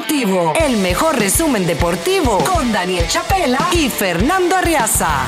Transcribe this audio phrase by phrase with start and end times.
[0.00, 5.26] Deportivo, el mejor resumen deportivo con Daniel Chapela y Fernando Arriaza.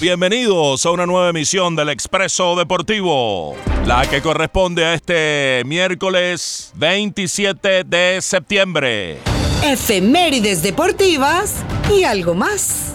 [0.00, 3.54] Bienvenidos a una nueva emisión del Expreso Deportivo,
[3.84, 9.18] la que corresponde a este miércoles 27 de septiembre.
[9.62, 11.56] Efemérides deportivas
[11.94, 12.94] y algo más.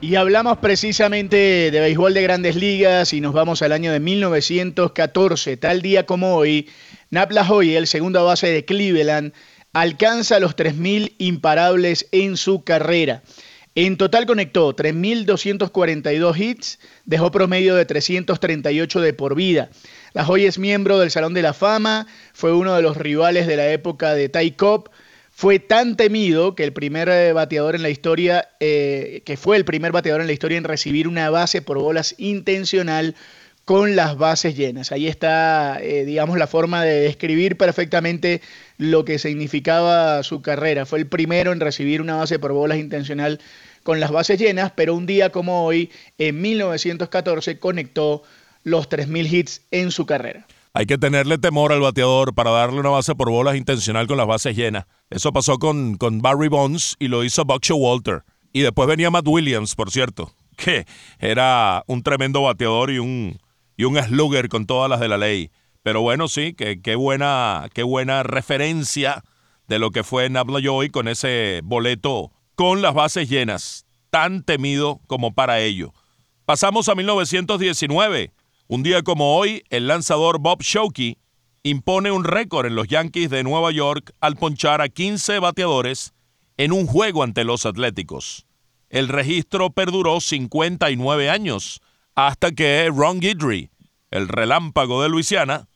[0.00, 5.56] Y hablamos precisamente de béisbol de grandes ligas y nos vamos al año de 1914.
[5.56, 6.68] Tal día como hoy,
[7.10, 9.32] Nap Lajoy, el segundo base de Cleveland,
[9.72, 13.22] alcanza los 3.000 imparables en su carrera.
[13.74, 19.70] En total conectó 3.242 hits, dejó promedio de 338 de por vida.
[20.12, 23.70] La es miembro del Salón de la Fama, fue uno de los rivales de la
[23.70, 24.90] época de Ty Cobb,
[25.30, 29.64] fue tan temido que el primer eh, bateador en la historia, eh, que fue el
[29.64, 33.14] primer bateador en la historia en recibir una base por bolas intencional
[33.68, 34.92] con las bases llenas.
[34.92, 38.40] Ahí está, eh, digamos, la forma de describir perfectamente
[38.78, 40.86] lo que significaba su carrera.
[40.86, 43.42] Fue el primero en recibir una base por bolas intencional
[43.82, 48.22] con las bases llenas, pero un día como hoy, en 1914, conectó
[48.64, 50.46] los 3.000 hits en su carrera.
[50.72, 54.26] Hay que tenerle temor al bateador para darle una base por bolas intencional con las
[54.26, 54.86] bases llenas.
[55.10, 58.22] Eso pasó con, con Barry Bonds y lo hizo Buck Walter.
[58.50, 60.86] Y después venía Matt Williams, por cierto, que
[61.18, 63.38] era un tremendo bateador y un,
[63.78, 65.50] y un slugger con todas las de la ley.
[65.82, 69.22] Pero bueno, sí, que, qué, buena, qué buena referencia
[69.68, 75.32] de lo que fue Joy con ese boleto con las bases llenas, tan temido como
[75.32, 75.94] para ello.
[76.44, 78.32] Pasamos a 1919.
[78.66, 81.16] Un día como hoy, el lanzador Bob Shokey
[81.62, 86.14] impone un récord en los Yankees de Nueva York al ponchar a 15 bateadores
[86.56, 88.44] en un juego ante los Atléticos.
[88.88, 91.80] El registro perduró 59 años
[92.18, 93.70] hasta que Ron Guidry,
[94.10, 95.68] el relámpago de Luisiana,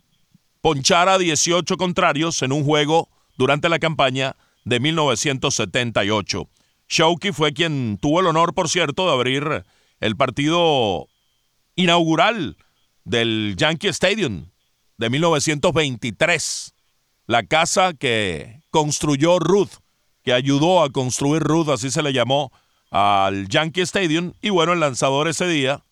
[0.61, 6.49] ponchara a 18 contrarios en un juego durante la campaña de 1978.
[6.89, 9.65] Shokey fue quien tuvo el honor, por cierto, de abrir
[10.01, 11.07] el partido
[11.77, 12.57] inaugural
[13.05, 14.47] del Yankee Stadium
[14.99, 16.75] de 1923.
[17.29, 19.75] La casa que construyó Ruth,
[20.25, 22.51] que ayudó a construir Ruth, así se le llamó,
[22.91, 24.33] al Yankee Stadium.
[24.43, 25.85] Y bueno, el lanzador ese día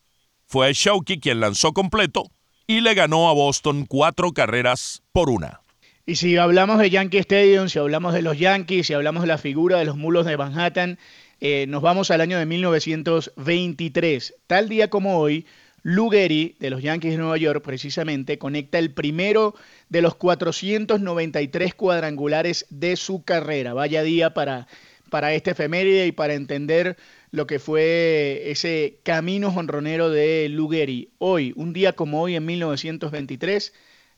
[0.51, 2.25] fue Shokey, quien lanzó completo
[2.67, 5.61] y le ganó a Boston cuatro carreras por una.
[6.07, 9.39] Y si hablamos de Yankee Stadium, si hablamos de los Yankees, si hablamos de la
[9.39, 10.99] figura de los mulos de Manhattan,
[11.41, 14.35] eh, nos vamos al año de 1923.
[14.49, 15.47] Tal día como hoy,
[15.85, 19.55] Lou de los Yankees de Nueva York, precisamente, conecta el primero
[19.89, 23.73] de los 493 cuadrangulares de su carrera.
[23.73, 24.67] Vaya día para,
[25.11, 26.97] para este efeméride y para entender
[27.31, 31.11] lo que fue ese camino jonronero de Lou Gehrig.
[31.19, 33.73] Hoy, un día como hoy, en 1923,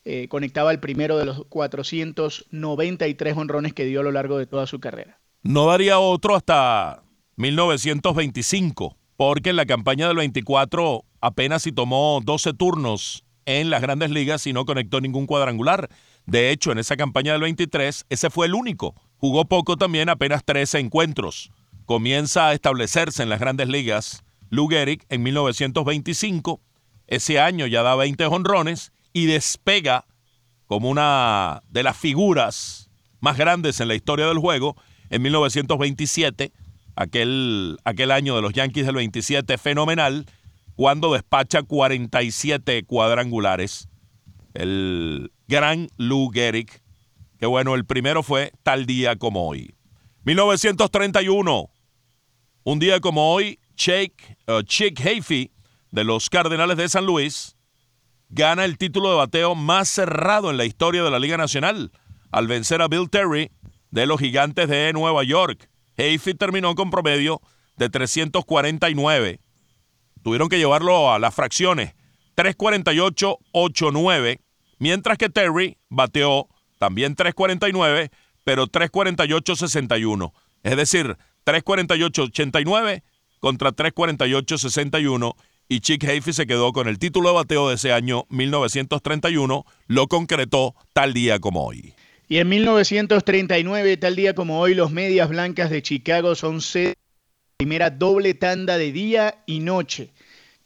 [0.04, 4.66] eh, conectaba el primero de los 493 honrones que dio a lo largo de toda
[4.66, 5.20] su carrera.
[5.42, 7.02] No daría otro hasta
[7.36, 14.10] 1925, porque en la campaña del 24 apenas si tomó 12 turnos en las grandes
[14.10, 15.88] ligas y no conectó ningún cuadrangular.
[16.26, 18.94] De hecho, en esa campaña del 23, ese fue el único.
[19.16, 21.50] Jugó poco también, apenas 13 encuentros.
[21.86, 26.60] Comienza a establecerse en las grandes ligas Lou Gehrig en 1925.
[27.06, 30.06] Ese año ya da 20 honrones y despega
[30.66, 34.76] como una de las figuras más grandes en la historia del juego
[35.10, 36.52] en 1927,
[36.96, 40.26] aquel, aquel año de los Yankees del 27 fenomenal,
[40.74, 43.88] cuando despacha 47 cuadrangulares.
[44.54, 46.82] El gran Lou Gehrig,
[47.38, 49.74] que bueno, el primero fue tal día como hoy.
[50.24, 51.70] 1931,
[52.64, 55.50] un día como hoy, Chick, uh, Chick Hafey
[55.90, 57.56] de los Cardenales de San Luis
[58.28, 61.90] gana el título de bateo más cerrado en la historia de la Liga Nacional
[62.30, 63.50] al vencer a Bill Terry
[63.90, 65.68] de los Gigantes de Nueva York.
[65.98, 67.42] Hafey terminó con promedio
[67.76, 69.40] de 349.
[70.22, 71.94] Tuvieron que llevarlo a las fracciones
[72.36, 74.40] 348-89,
[74.78, 76.48] mientras que Terry bateó
[76.78, 78.10] también 349,
[78.44, 80.32] pero 348-61.
[80.62, 83.02] Es decir, 348-89
[83.40, 85.34] contra 348-61
[85.68, 90.06] y Chick Hafey se quedó con el título de bateo de ese año 1931, lo
[90.08, 91.94] concretó tal día como hoy.
[92.28, 96.94] Y en 1939, tal día como hoy, los Medias Blancas de Chicago son sede
[97.56, 100.10] primera doble tanda de día y noche.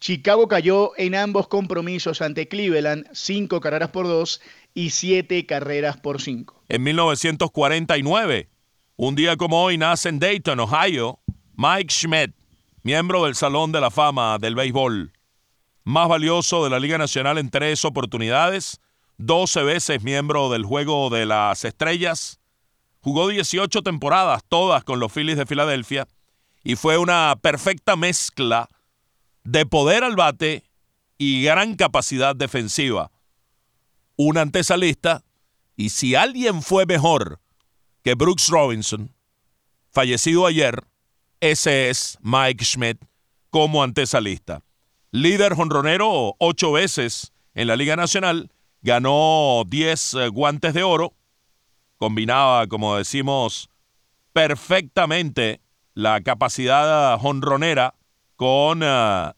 [0.00, 4.40] Chicago cayó en ambos compromisos ante Cleveland, cinco carreras por dos
[4.74, 6.62] y siete carreras por cinco.
[6.68, 8.48] En 1949,
[8.96, 11.20] un día como hoy, nace en Dayton, Ohio,
[11.54, 12.34] Mike Schmidt,
[12.82, 15.12] miembro del Salón de la Fama del Béisbol,
[15.84, 18.80] más valioso de la Liga Nacional en tres oportunidades,
[19.18, 22.40] 12 veces miembro del Juego de las Estrellas,
[23.00, 26.08] jugó 18 temporadas, todas con los Phillies de Filadelfia,
[26.64, 28.68] y fue una perfecta mezcla
[29.44, 30.64] de poder al bate
[31.18, 33.10] y gran capacidad defensiva.
[34.16, 35.22] Un antesalista,
[35.76, 37.40] y si alguien fue mejor
[38.06, 39.12] que Brooks Robinson,
[39.90, 40.84] fallecido ayer,
[41.40, 43.04] ese es Mike Schmidt
[43.50, 44.62] como antesalista.
[45.10, 51.14] Líder jonronero ocho veces en la Liga Nacional, ganó 10 eh, guantes de oro,
[51.96, 53.70] combinaba, como decimos,
[54.32, 55.60] perfectamente
[55.94, 57.96] la capacidad jonronera
[58.36, 59.32] con eh,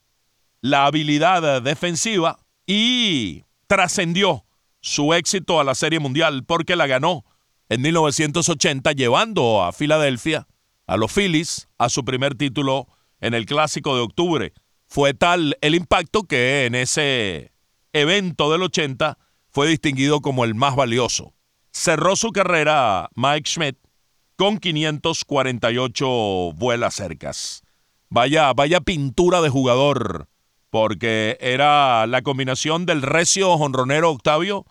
[0.61, 4.45] la habilidad defensiva y trascendió
[4.83, 7.25] su éxito a la Serie Mundial porque la ganó
[7.69, 10.47] en 1980 llevando a Filadelfia,
[10.87, 12.89] a los Phillies, a su primer título
[13.21, 14.53] en el Clásico de Octubre.
[14.87, 17.53] Fue tal el impacto que en ese
[17.93, 19.19] evento del 80
[19.51, 21.35] fue distinguido como el más valioso.
[21.73, 23.77] Cerró su carrera Mike Schmidt
[24.37, 27.63] con 548 vuelas cercas.
[28.09, 30.29] Vaya, vaya pintura de jugador,
[30.71, 34.65] porque era la combinación del recio honronero Octavio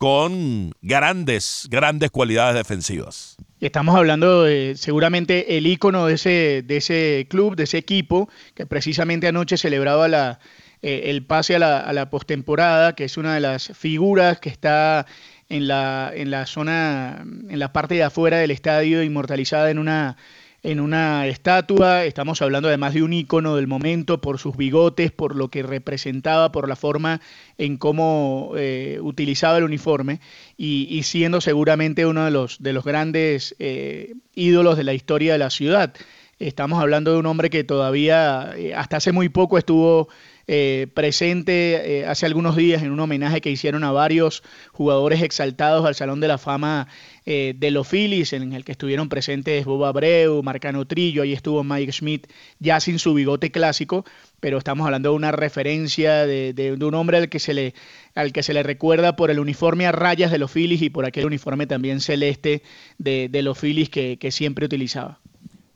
[0.00, 3.36] con grandes, grandes cualidades defensivas.
[3.60, 8.64] Estamos hablando de seguramente el ícono de ese, de ese club, de ese equipo, que
[8.64, 10.40] precisamente anoche celebraba la,
[10.80, 14.48] eh, el pase a la, a la postemporada, que es una de las figuras que
[14.48, 15.04] está
[15.50, 20.16] en la, en la zona, en la parte de afuera del estadio, inmortalizada en una,
[20.62, 22.04] en una estatua.
[22.04, 26.52] Estamos hablando además de un ícono del momento por sus bigotes, por lo que representaba,
[26.52, 27.20] por la forma
[27.58, 30.20] en cómo eh, utilizaba el uniforme
[30.56, 35.38] y, siendo seguramente uno de los, de los grandes eh, ídolos de la historia de
[35.38, 35.94] la ciudad.
[36.38, 40.08] Estamos hablando de un hombre que todavía, hasta hace muy poco, estuvo
[40.52, 44.42] eh, presente eh, hace algunos días en un homenaje que hicieron a varios
[44.72, 46.88] jugadores exaltados al Salón de la Fama
[47.24, 51.62] eh, de los Phillies, en el que estuvieron presentes Bob Abreu, Marcano Trillo, ahí estuvo
[51.62, 52.26] Mike Schmidt,
[52.58, 54.04] ya sin su bigote clásico,
[54.40, 57.72] pero estamos hablando de una referencia de, un hombre al que, se le,
[58.16, 61.06] al que se le recuerda por el uniforme a rayas de los Phillies y por
[61.06, 62.64] aquel uniforme también celeste
[62.98, 65.20] de, los Phillies que, que siempre utilizaba.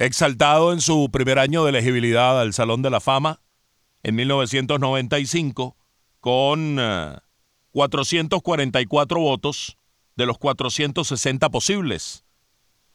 [0.00, 3.38] Exaltado en su primer año de elegibilidad al Salón de la Fama,
[4.04, 5.76] en 1995
[6.20, 6.76] con
[7.72, 9.76] 444 eh, votos
[10.14, 12.24] de los 460 posibles,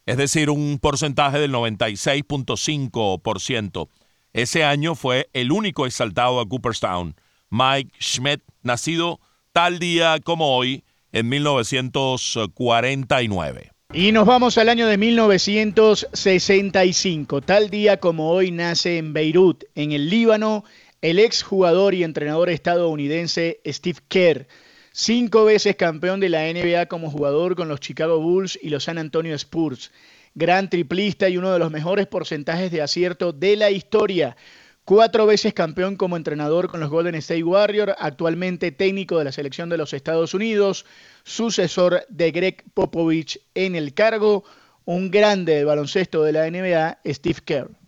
[0.05, 3.89] es decir, un porcentaje del 96.5%.
[4.31, 7.17] Ese año fue el único exaltado a Cooperstown,
[7.49, 9.19] Mike Schmidt, nacido
[9.51, 13.71] tal día como hoy en 1949.
[13.91, 17.41] Y nos vamos al año de 1965.
[17.41, 20.63] Tal día como hoy nace en Beirut, en el Líbano,
[21.01, 24.47] el ex jugador y entrenador estadounidense Steve Kerr,
[24.91, 28.97] cinco veces campeón de la NBA como jugador con los Chicago Bulls y los San
[28.97, 29.91] Antonio Spurs,
[30.35, 34.35] gran triplista y uno de los mejores porcentajes de acierto de la historia.
[34.83, 39.69] Cuatro veces campeón como entrenador con los Golden State Warriors, actualmente técnico de la selección
[39.69, 40.85] de los Estados Unidos,
[41.23, 44.43] sucesor de Greg Popovich en el cargo,
[44.85, 47.78] un grande del baloncesto de la NBA, Steve Kerr.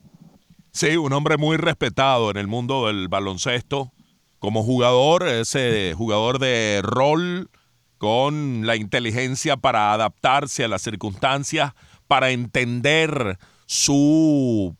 [0.73, 3.91] Sí, un hombre muy respetado en el mundo del baloncesto.
[4.39, 7.49] Como jugador, ese jugador de rol
[7.97, 11.73] con la inteligencia para adaptarse a las circunstancias,
[12.07, 14.75] para entender su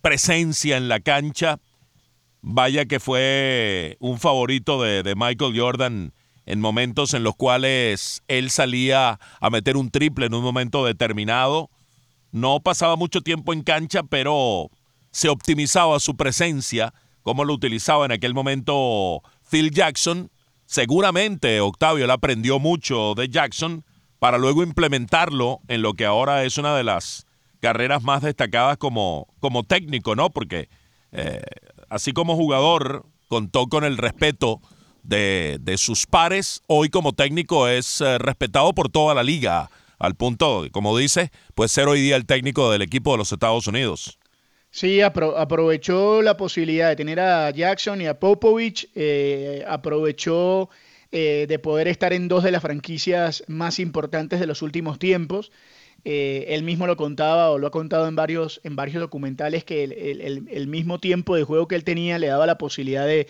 [0.00, 1.60] presencia en la cancha.
[2.40, 6.14] Vaya que fue un favorito de, de, Michael Jordan
[6.46, 11.70] en momentos en los cuales él salía a meter un triple en un momento determinado.
[12.32, 14.70] No pasaba mucho tiempo en cancha, pero
[15.10, 20.30] se optimizaba su presencia, como lo utilizaba en aquel momento Phil Jackson.
[20.66, 23.84] Seguramente Octavio le aprendió mucho de Jackson
[24.18, 27.26] para luego implementarlo en lo que ahora es una de las
[27.60, 30.30] carreras más destacadas como, como técnico, ¿no?
[30.30, 30.68] Porque
[31.12, 31.42] eh,
[31.88, 34.60] así como jugador contó con el respeto
[35.02, 40.14] de, de sus pares, hoy como técnico es eh, respetado por toda la liga, al
[40.14, 44.19] punto, como dice, pues ser hoy día el técnico del equipo de los Estados Unidos.
[44.72, 50.70] Sí, aprovechó la posibilidad de tener a Jackson y a Popovich, eh, aprovechó
[51.10, 55.50] eh, de poder estar en dos de las franquicias más importantes de los últimos tiempos.
[56.04, 59.84] Eh, él mismo lo contaba o lo ha contado en varios, en varios documentales que
[59.84, 63.26] el, mismo tiempo de juego que él tenía le daba la posibilidad de,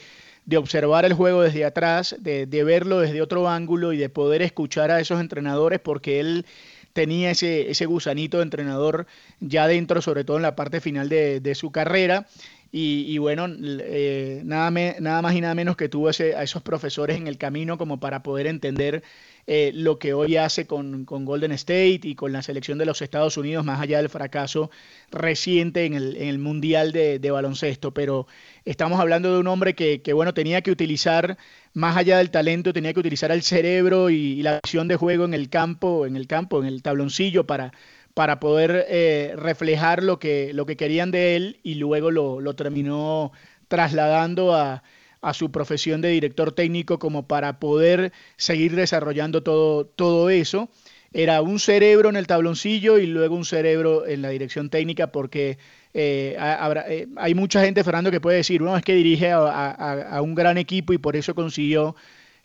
[0.57, 4.91] observar el juego desde atrás, de, de verlo desde otro ángulo y de poder escuchar
[4.91, 6.45] a esos entrenadores porque él
[6.93, 9.07] tenía ese, ese gusanito de entrenador
[9.41, 12.27] ya dentro, sobre todo en la parte final de, su carrera.
[12.73, 14.71] Y, bueno, eh, nada,
[15.01, 18.23] nada más y nada menos que tuvo a esos profesores en el camino como para
[18.23, 19.03] poder entender
[19.53, 23.37] eh, lo que hoy hace con, Golden State y con la selección de los Estados
[23.37, 24.71] Unidos, más allá del fracaso
[25.11, 27.93] reciente en el, Mundial de, Baloncesto.
[27.93, 28.29] Pero
[28.65, 31.37] estamos hablando de un hombre que, bueno, tenía que utilizar,
[31.75, 35.35] más allá del talento, tenía que utilizar el cerebro y, la acción de juego en
[35.35, 37.73] el campo, en el campo, en el tabloncillo para
[38.15, 42.55] para poder eh, reflejar lo que, lo que querían de él y luego lo, lo
[42.55, 43.33] terminó
[43.69, 44.83] trasladando a,
[45.23, 50.71] a su profesión de director técnico como para poder seguir desarrollando todo, todo eso.
[51.13, 55.59] Era un cerebro en el tabloncillo y luego un cerebro en la dirección técnica porque
[55.93, 60.35] eh, eh, hay mucha gente, Fernando, que puede decir, bueno, es que dirige a, un
[60.35, 61.97] gran equipo y por eso consiguió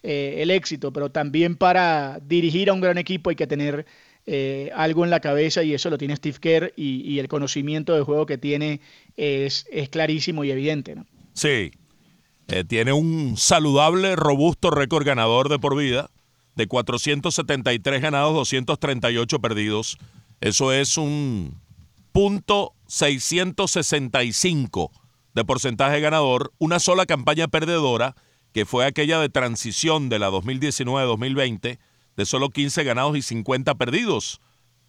[0.01, 3.86] eh, el éxito, pero también para dirigir a un gran equipo hay que tener
[4.74, 8.25] algo en la cabeza y eso lo tiene Steve Kerr y, el conocimiento de juego
[8.25, 8.82] que tiene
[9.15, 10.96] es, es clarísimo y evidente.
[10.96, 11.05] ¿no?
[11.34, 11.70] Sí,
[12.48, 16.12] eh, tiene un saludable, robusto récord ganador de por vida,
[16.56, 19.98] de 473 ganados, 238 perdidos.
[20.42, 21.60] Eso es un
[22.12, 24.92] punto 665
[25.34, 28.16] de porcentaje ganador, una sola campaña perdedora,
[28.54, 31.80] que fue aquella de transición de la 2019-2020,
[32.16, 34.40] de solo 15 ganados y 50 perdidos.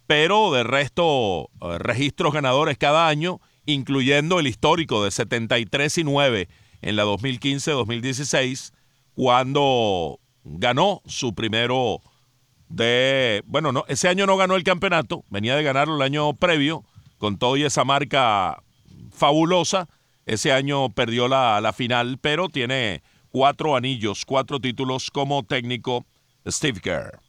[0.05, 6.47] Pero de resto, eh, registros ganadores cada año, incluyendo el histórico de 73 y 9
[6.81, 8.73] en la 2015-2016,
[9.15, 12.01] cuando ganó su primero
[12.69, 16.83] de, bueno, no, ese año no ganó el campeonato, venía de ganarlo el año previo,
[17.17, 18.61] con todo y esa marca
[19.11, 19.87] fabulosa,
[20.25, 26.05] ese año perdió la, la final, pero tiene cuatro anillos, cuatro títulos como técnico
[26.45, 27.19] Steve Kerr.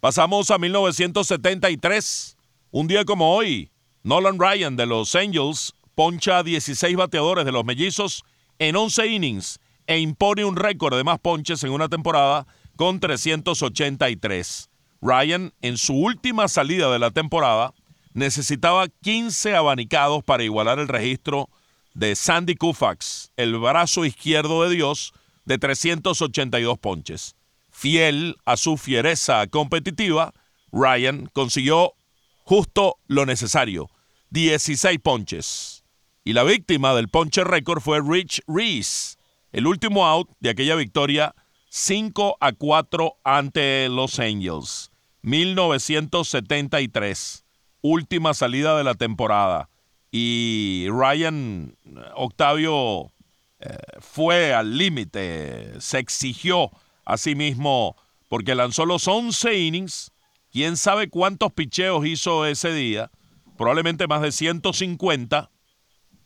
[0.00, 2.36] Pasamos a 1973,
[2.70, 3.70] un día como hoy,
[4.02, 8.24] Nolan Ryan de los Angels poncha a 16 bateadores de los mellizos
[8.58, 12.46] en 11 innings e impone un récord de más ponches en una temporada
[12.76, 14.70] con 383.
[15.00, 17.74] Ryan, en su última salida de la temporada,
[18.14, 21.50] necesitaba 15 abanicados para igualar el registro
[21.92, 25.12] de Sandy Koufax, el brazo izquierdo de Dios,
[25.44, 27.36] de 382 ponches.
[27.70, 30.32] Fiel a su fiereza competitiva,
[30.72, 31.94] Ryan consiguió
[32.44, 33.90] justo lo necesario,
[34.30, 35.83] 16 ponches
[36.24, 39.18] y la víctima del ponche récord fue Rich Reese,
[39.52, 41.34] el último out de aquella victoria
[41.68, 44.90] 5 a 4 ante Los Angels.
[45.20, 47.44] 1973,
[47.82, 49.68] última salida de la temporada.
[50.10, 51.76] Y Ryan
[52.14, 53.12] Octavio
[53.60, 56.70] eh, fue al límite, se exigió
[57.04, 57.96] a sí mismo
[58.30, 60.10] porque lanzó los 11 innings.
[60.50, 63.10] Quién sabe cuántos picheos hizo ese día,
[63.58, 65.50] probablemente más de 150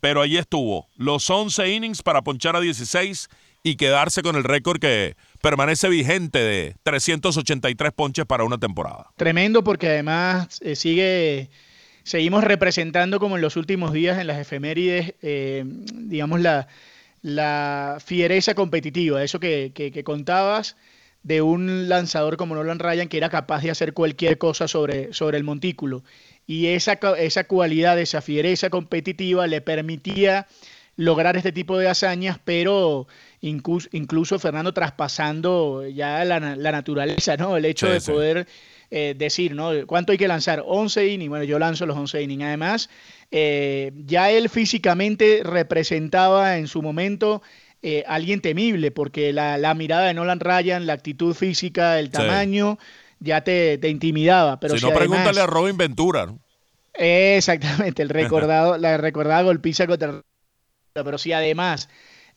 [0.01, 3.29] pero allí estuvo, los 11 innings para ponchar a 16
[3.63, 9.11] y quedarse con el récord que permanece vigente de 383 ponches para una temporada.
[9.17, 11.51] Tremendo porque además eh, sigue,
[12.05, 16.69] seguimos representando como en los últimos días en las efemérides, eh, digamos, la,
[17.23, 20.77] la fiereza competitiva, eso que, que, contabas
[21.23, 25.37] de un lanzador como Nolan Ryan que era capaz de hacer cualquier cosa sobre, sobre
[25.37, 26.05] el montículo
[26.49, 30.47] y esa, esa cualidad, esa fiereza competitiva le permitía
[30.97, 33.07] lograr este tipo de hazañas, pero
[33.43, 37.57] incluso, Fernando traspasando ya la, naturaleza, ¿no?
[37.59, 38.47] El hecho de poder
[38.91, 39.87] eh, decir, ¿no?
[39.87, 40.65] ¿Cuánto hay que lanzar?
[40.67, 42.45] 11 innings, bueno, yo lanzo los 11 innings.
[42.45, 42.91] Además,
[43.31, 47.43] eh, ya él físicamente representaba en su momento
[47.83, 52.79] eh, alguien temible, porque la, mirada de Nolan Ryan, la actitud física, el tamaño
[53.21, 54.61] ya te, intimidaba.
[54.61, 56.35] Pero si, no, pregúntale a Robin Ventura.
[56.95, 60.23] Exactamente, el recordado, la recordada golpiza contra
[60.93, 61.89] pero si además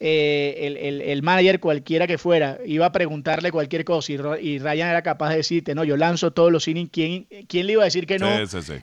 [0.03, 5.29] eh, el, manager, cualquiera que fuera, iba a preguntarle cualquier cosa y, Ryan era capaz
[5.29, 8.17] de decirte, no, yo lanzo todos los innings, ¿quién, quién le iba a decir que
[8.17, 8.27] no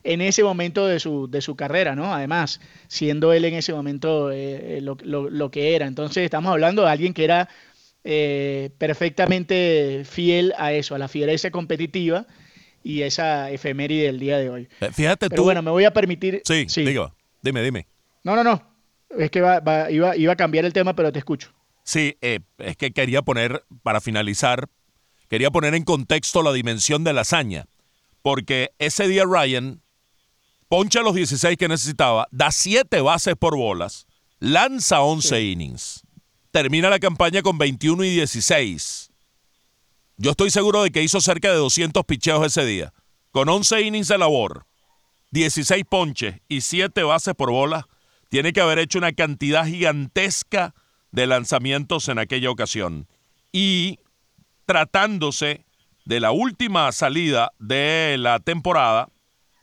[0.05, 2.15] en ese momento de su, de su carrera, ¿no?
[2.15, 5.87] Además, siendo él en ese momento eh, lo, lo, que era.
[5.87, 7.49] Entonces estamos hablando de alguien que era
[8.11, 12.27] eh, perfectamente fiel a eso, a la fiereza competitiva
[12.83, 14.69] y esa efeméride del día de hoy.
[14.81, 16.41] Eh, fíjate Pero bueno, me voy a permitir...
[16.47, 16.87] Sí, sí.
[17.43, 17.87] dime, dime.
[18.25, 18.63] No, no, no.
[19.11, 21.53] Es que iba, iba, a cambiar el tema, pero te escucho.
[21.83, 24.71] Sí, eh, es que quería poner, para finalizar,
[25.29, 27.67] quería poner en contexto la dimensión de la hazaña.
[28.23, 29.83] Porque ese día Ryan
[30.69, 34.07] poncha los 16 que necesitaba, da 7 bases por bolas,
[34.41, 36.08] lanza 11 innings
[36.51, 39.11] termina la campaña con 21 y 16.
[40.17, 42.93] Yo estoy seguro de que hizo cerca de 200 picheos ese día,
[43.31, 44.67] con 11 innings de labor,
[45.31, 47.87] 16 ponches y 7 bases por bola.
[48.31, 50.75] tiene que haber hecho una cantidad gigantesca
[51.13, 53.09] de lanzamientos en aquella ocasión.
[53.53, 54.01] Y
[54.67, 55.65] tratándose
[56.05, 59.09] de la última salida de la temporada,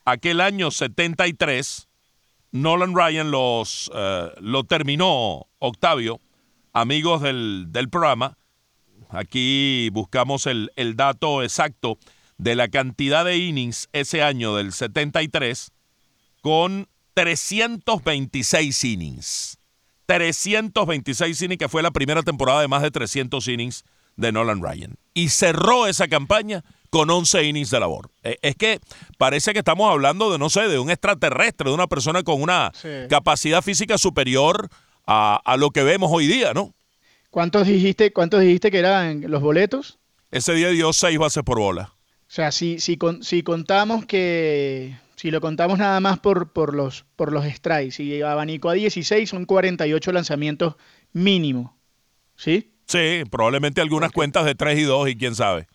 [0.04, 1.88] aquel año 73,
[2.51, 6.20] Nolan Ryan los, eh, lo terminó, Octavio,
[6.75, 8.38] amigos del, del programa.
[9.10, 11.98] Aquí buscamos el, el dato exacto
[12.38, 15.72] de la cantidad de innings ese año del 73
[16.41, 19.58] con 326 innings.
[20.05, 23.86] 326 innings, que fue la primera temporada de más de 300 innings
[24.17, 24.98] de Nolan Ryan.
[25.13, 28.12] Y cerró esa campaña con 11 innings de labor.
[28.22, 28.79] E, es que
[29.17, 32.72] parece que estamos hablando de, no sé, de un extraterrestre, de una persona con una
[33.10, 34.70] capacidad física superior
[35.06, 36.74] a, a, lo que vemos hoy día, ¿no?
[37.30, 40.00] ¿Cuántos dijiste, cuántos dijiste que eran los boletos?
[40.32, 41.94] Ese día dio seis bases por bola.
[42.28, 47.06] O sea, si, si, si contamos que si lo contamos nada más por, por, los,
[47.16, 50.76] por los strikes y abanico a 16, son 48 lanzamientos
[51.14, 51.78] mínimo.
[52.36, 52.74] ¿Sí?
[52.86, 55.68] Sí, probablemente algunas cuentas de 3 y 2 y quién sabe.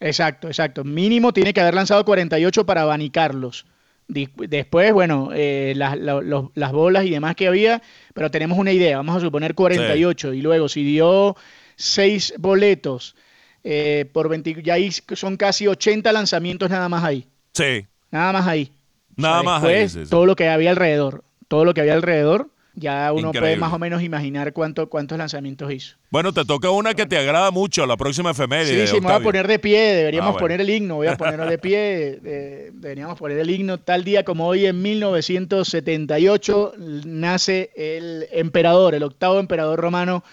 [0.00, 0.84] Exacto, exacto.
[0.84, 3.66] Mínimo tiene que haber lanzado 48 para abanicarlos.
[4.10, 7.80] Después, bueno, eh, las, las, bolas y demás que había,
[8.12, 10.34] pero tenemos una idea, vamos a suponer 48.
[10.34, 11.36] Y luego, si dio
[11.76, 13.14] 6 boletos
[13.62, 17.26] eh, por 20, ya ahí son casi 80 lanzamientos nada más ahí.
[17.52, 17.86] Sí.
[18.10, 18.72] Nada más ahí.
[19.16, 19.86] Nada más ahí.
[20.08, 21.22] Todo lo que había alrededor.
[21.48, 25.72] Todo lo que había alrededor ya uno puede más o menos imaginar cuánto, cuántos lanzamientos
[25.72, 25.96] hizo.
[26.10, 28.86] Bueno, te toca una que te agrada mucho, la próxima efeméride.
[28.86, 31.16] Sí, sí, me voy a poner de pie, deberíamos ah, poner el himno, voy a
[31.18, 32.18] ponerlo de pie,
[32.72, 33.78] deberíamos poner el himno.
[33.78, 36.74] Tal día como hoy, en 1978,
[37.04, 40.24] nace el emperador, el octavo emperador romano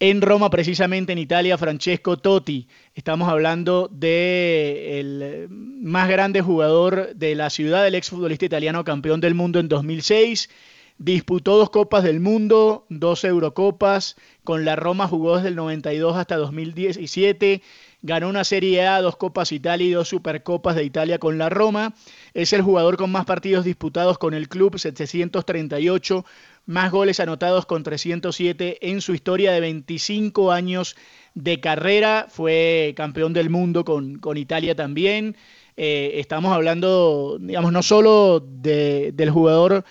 [0.00, 2.68] en Roma, precisamente en Italia, Francesco Totti.
[2.94, 9.60] Estamos hablando del más grande jugador de la ciudad, el exfutbolista italiano campeón del mundo
[9.60, 10.50] en 2006
[10.98, 14.16] Disputó dos Copas del Mundo, dos Eurocopas.
[14.44, 17.62] Con la Roma jugó desde el 92 hasta 2017.
[18.02, 21.94] Ganó una Serie A, dos Copas Italia y dos Supercopas de Italia con la Roma.
[22.32, 26.24] Es el jugador con más partidos disputados con el club, 738,
[26.66, 30.96] más goles anotados con 307 en su historia de 25 años
[31.34, 32.26] de carrera.
[32.28, 35.36] Fue campeón del mundo con, con Italia también.
[35.76, 39.84] Eh, estamos hablando, digamos, no solo del jugador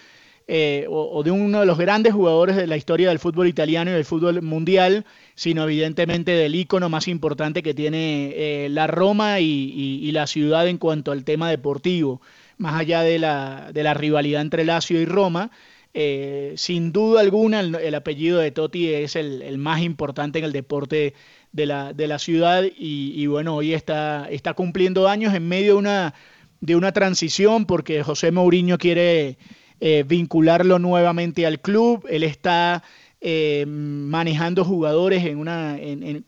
[0.46, 3.94] eh, o, de uno de los grandes jugadores de la historia del fútbol italiano y
[3.94, 10.12] del fútbol mundial, sino evidentemente del ícono más importante que tiene eh, la Roma y,
[10.12, 12.22] la ciudad en cuanto al tema deportivo,
[12.58, 15.50] más allá de la, rivalidad entre Lazio y Roma.
[15.94, 21.14] Eh, sin duda alguna el, apellido de Totti es el, más importante en el deporte
[21.54, 24.28] de la, ciudad y, bueno, hoy está,
[24.58, 25.82] cumpliendo años en medio
[26.60, 29.38] de una transición porque José Mourinho quiere
[29.86, 32.08] eh, vincularlo nuevamente al club.
[32.10, 32.84] Él está
[33.20, 35.30] eh, manejando jugadores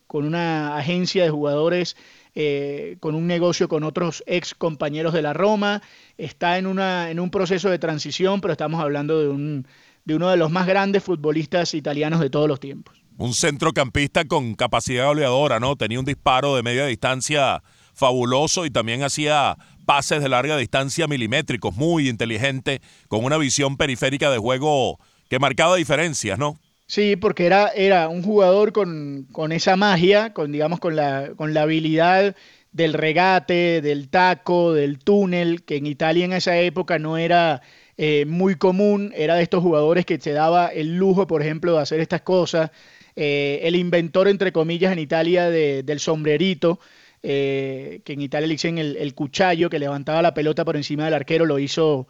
[0.08, 1.96] con una agencia de jugadores,
[2.36, 5.82] eh, con un negocio con otros ex compañeros de la Roma.
[6.18, 9.64] Está en, un proceso de transición, pero estamos hablando de,
[10.04, 13.02] de uno de los más grandes futbolistas italianos de todos los tiempos.
[13.18, 15.78] Un centrocampista con capacidad goleadora, ¿no?
[15.78, 17.64] Tenía un disparo de media distancia
[17.94, 24.30] fabuloso y también hacía pases de larga distancia milimétricos, muy inteligente, con una visión periférica
[24.30, 26.60] de juego que marcaba diferencias, ¿no?
[26.88, 31.64] Sí, porque era, era un jugador con, esa magia, con digamos con la, con la
[31.64, 32.36] habilidad
[32.72, 37.62] del regate, del taco, del túnel, que en Italia en esa época no era
[37.98, 41.82] eh, muy común, era de estos jugadores que se daba el lujo, por ejemplo, de
[41.82, 42.72] hacer estas cosas.
[43.16, 46.80] Eh, el inventor, entre comillas, en Italia del sombrerito,
[47.28, 51.06] eh, que en Italia le dicen el, el cuchallo, que levantaba la pelota por encima
[51.06, 52.08] del arquero, lo hizo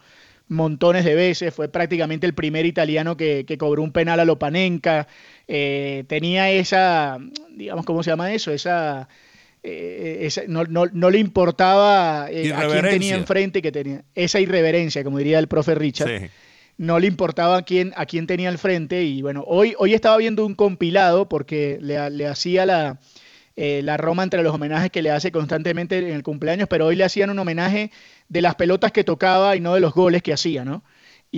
[0.48, 5.08] montones de veces, fue prácticamente el primer italiano que, cobró un penal a Lopanenka,
[5.48, 7.16] eh, tenía esa,
[7.50, 8.52] digamos, ¿cómo se llama eso?
[8.52, 9.08] Esa...
[9.62, 15.48] Eh, no, le importaba a quién tenía enfrente que tenía esa irreverencia, como diría el
[15.48, 16.30] profe Richard.
[16.76, 19.02] No le importaba a quién, a quién tenía al frente.
[19.02, 23.00] Y bueno, hoy, hoy estaba viendo un compilado porque le hacía la,
[23.56, 26.96] eh, la Roma entre los homenajes que le hace constantemente en el cumpleaños, pero hoy
[26.96, 27.90] le hacían un homenaje
[28.28, 30.84] de las pelotas que tocaba y no de los goles que hacía, ¿no?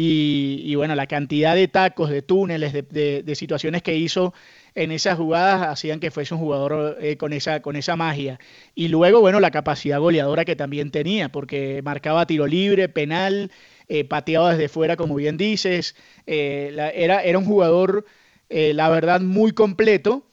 [0.01, 4.33] Y, bueno, la cantidad de tacos, de túneles, de, situaciones que hizo
[4.75, 8.39] en esas jugadas hacían que fuese un jugador eh, con, esa, con esa magia.
[8.77, 13.51] Y luego, bueno, la capacidad goleadora que también tenía, porque marcaba tiro libre, penal,
[13.89, 15.97] eh, pateaba desde fuera, como bien dices.
[16.27, 18.05] era, era un jugador,
[18.51, 20.29] la verdad, muy completo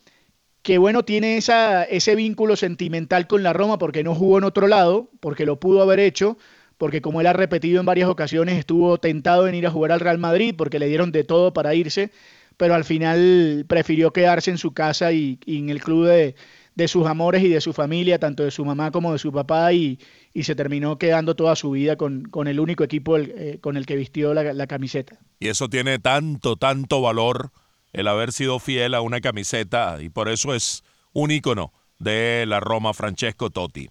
[0.65, 5.11] que bueno, tiene ese vínculo sentimental con la Roma porque no jugó en otro lado,
[5.19, 6.39] porque lo pudo haber hecho,
[6.79, 9.99] porque como él ha repetido en varias ocasiones, estuvo tentado en ir a jugar al
[9.99, 12.09] Real Madrid porque le dieron de todo para irse,
[12.57, 17.43] pero al final prefirió quedarse en su casa y, en el club de, sus amores
[17.43, 19.99] y de su familia, tanto de su mamá como de su papá, y,
[20.33, 24.33] se terminó quedando toda su vida con, el único equipo eh, con el que vistió
[24.33, 25.19] la, camiseta.
[25.39, 27.51] Y eso tiene tanto, tanto valor,
[27.95, 32.59] el haber sido fiel a una camiseta, y por eso es un ícono de la
[32.59, 33.89] Roma, Francesco Totti.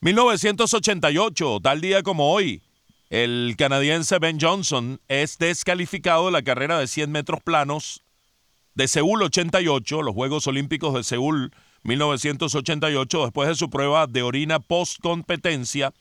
[0.00, 2.62] 1988, tal día como hoy,
[3.10, 8.02] el canadiense Ben Johnson es descalificado de la carrera de 100 metros planos
[8.74, 14.60] de Seúl 88, los Juegos Olímpicos de Seúl 1988, después de su prueba de orina
[14.60, 15.92] post-competencia,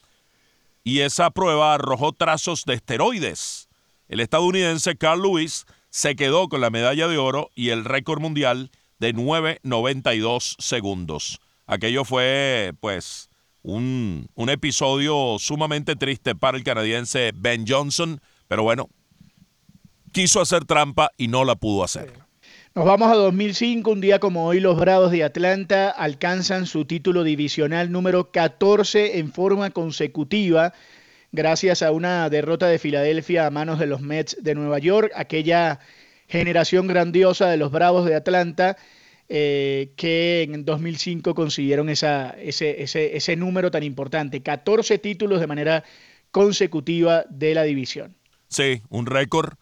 [0.86, 3.68] y esa prueba arrojó trazos de esteroides.
[4.08, 8.72] El estadounidense Carl Lewis se quedó con la medalla de oro y el récord mundial
[8.98, 11.40] de 9.92 segundos.
[11.68, 13.30] Aquello fue, pues,
[13.62, 18.90] un, un episodio sumamente triste para el canadiense Ben Johnson, pero bueno,
[20.12, 22.12] quiso hacer trampa y no la pudo hacer.
[22.74, 27.26] Nos vamos a 2005, un día como hoy los Bravos de Atlanta alcanzan su título
[27.26, 30.74] divisional número 14 en forma consecutiva
[31.32, 35.80] gracias a una derrota de Filadelfia a manos de los Mets de Nueva York, aquella
[36.28, 38.78] generación grandiosa de los Bravos de Atlanta
[39.34, 45.86] eh, que en 2005 consiguieron esa, ese, ese, número tan importante, 14 títulos de manera
[46.32, 48.18] consecutiva de la división.
[48.50, 49.54] Sí, un récord,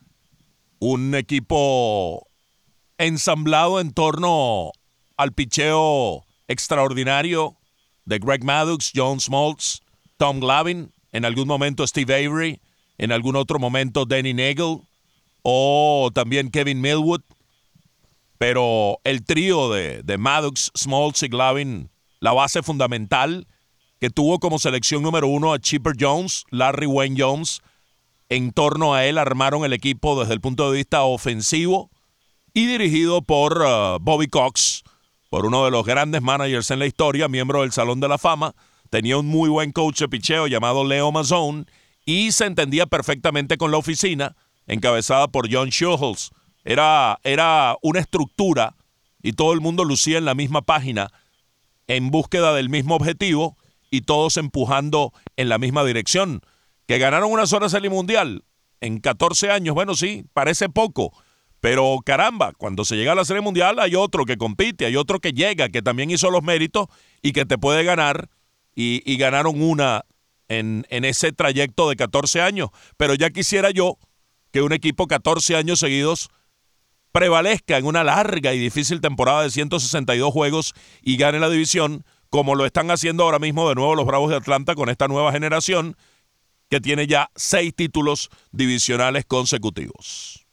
[0.79, 2.27] un equipo
[2.97, 4.71] ensamblado en torno
[5.17, 7.55] al picheo extraordinario
[8.05, 9.81] de Greg Maddox, John Smoltz,
[10.17, 12.59] Tom Glavin, en algún momento Steve Avery,
[12.97, 14.81] en algún otro momento Danny Nagel
[15.41, 17.21] o también Kevin Millwood.
[18.37, 23.47] Pero el trío de, Maddox, Smoltz y Glavin, la base fundamental
[23.99, 27.61] que tuvo como selección número uno a Chipper Jones, Larry Wayne Jones,
[28.29, 31.89] en torno a él armaron el equipo desde el punto de vista ofensivo
[32.53, 34.83] y dirigido por uh, Bobby Cox,
[35.29, 38.55] por uno de los grandes managers en la historia, miembro del Salón de la Fama.
[38.89, 41.65] Tenía un muy buen coach de picheo llamado Leo Mazzone
[42.05, 44.35] y se entendía perfectamente con la oficina,
[44.67, 46.31] encabezada por John Schuhls.
[46.63, 48.75] Era, era una estructura
[49.21, 51.09] y todo el mundo lucía en la misma página
[51.87, 53.57] en búsqueda del mismo objetivo
[53.91, 56.41] y todos empujando en la misma dirección.
[56.87, 58.43] Que ganaron una sola serie mundial
[58.81, 61.11] en 14 años, bueno, sí, parece poco,
[61.59, 65.19] pero caramba, cuando se llega a la serie mundial hay otro que compite, hay otro
[65.19, 66.87] que llega, que también hizo los méritos
[67.21, 68.29] y que te puede ganar
[68.81, 70.05] y, ganaron una
[70.47, 72.69] en, en ese trayecto de 14 años.
[72.95, 73.97] Pero ya quisiera yo
[74.51, 76.29] que un equipo 14 años seguidos
[77.11, 82.55] prevalezca en una larga y difícil temporada de 162 juegos y gane la división, como
[82.55, 85.97] lo están haciendo ahora mismo de nuevo los Bravos de Atlanta con esta nueva generación
[86.69, 90.45] que tiene ya seis títulos divisionales consecutivos.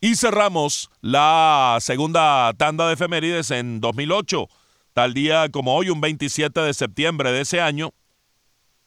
[0.00, 4.48] Y cerramos la segunda tanda de efemérides en 2008,
[4.92, 7.92] tal día como hoy, un 27 de septiembre de ese año.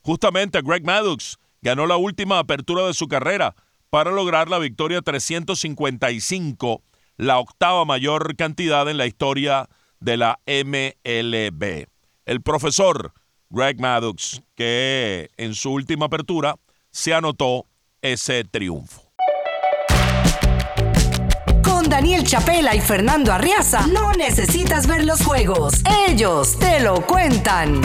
[0.02, 3.56] Justamente Greg Maddox ganó la última apertura de su carrera
[3.90, 6.82] para lograr la victoria 355
[7.18, 11.88] la octava mayor cantidad en la historia de la MLB.
[12.26, 13.14] El profesor
[13.50, 16.56] Greg Maddox, que en su última apertura
[16.92, 17.68] se anotó
[18.02, 19.13] ese triunfo.
[21.94, 25.76] Daniel Chapela y Fernando Arriaza no necesitas ver los juegos,
[26.08, 27.82] ellos te lo cuentan.